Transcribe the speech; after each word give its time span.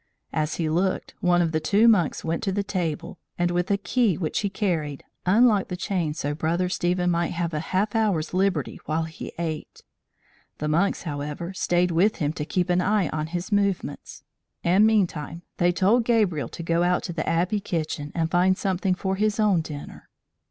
As 0.33 0.55
he 0.55 0.67
looked, 0.67 1.13
one 1.21 1.43
of 1.43 1.51
the 1.51 1.59
two 1.59 1.87
monks 1.87 2.23
went 2.25 2.41
to 2.41 2.51
the 2.51 2.63
table, 2.63 3.19
and, 3.37 3.51
with 3.51 3.69
a 3.69 3.77
key 3.77 4.17
which 4.17 4.39
he 4.39 4.49
carried, 4.49 5.03
unlocked 5.27 5.69
the 5.69 5.77
chain 5.77 6.15
so 6.15 6.33
Brother 6.33 6.69
Stephen 6.69 7.11
might 7.11 7.33
have 7.33 7.53
a 7.53 7.59
half 7.59 7.95
hour's 7.95 8.33
liberty 8.33 8.79
while 8.85 9.03
he 9.03 9.31
ate. 9.37 9.83
The 10.57 10.67
monks, 10.67 11.03
however, 11.03 11.53
stayed 11.53 11.91
with 11.91 12.15
him 12.15 12.33
to 12.33 12.45
keep 12.45 12.71
an 12.71 12.81
eye 12.81 13.09
on 13.09 13.27
his 13.27 13.51
movements; 13.51 14.23
and 14.63 14.87
meantime 14.87 15.43
they 15.57 15.71
told 15.71 16.03
Gabriel 16.05 16.49
to 16.49 16.63
go 16.63 16.81
out 16.81 17.03
to 17.03 17.13
the 17.13 17.29
Abbey 17.29 17.59
kitchen 17.59 18.11
and 18.15 18.31
find 18.31 18.57
something 18.57 18.95
for 18.95 19.17
his 19.17 19.39
own 19.39 19.61
dinner. 19.61 20.09